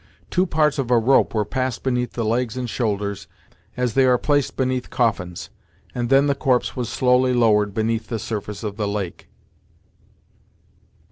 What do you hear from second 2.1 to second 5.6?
the legs and shoulders, as they are placed beneath coffins,